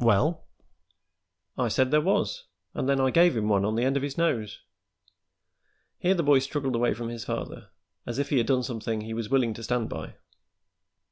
[0.00, 0.44] "Well?"
[1.56, 4.18] "I said there was, an' then I gave him one on the end of his
[4.18, 4.58] nose."
[6.00, 7.68] Here the boy struggled away from his father,
[8.04, 10.14] as if he had done something he was willing to stand by.